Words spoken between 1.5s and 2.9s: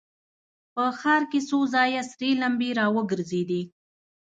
ځایه سرې لمبې را